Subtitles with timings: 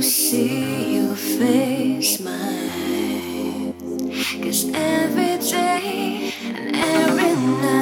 [0.00, 3.74] to see your face, mine.
[4.42, 7.79] Cause every day and every night.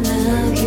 [0.00, 0.57] love.